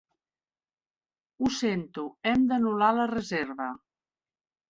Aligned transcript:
Ho 1.43 1.51
sento, 1.57 2.05
hem 2.31 2.47
d'anul·lar 2.53 2.89
la 3.03 3.07
reserva. 3.13 3.67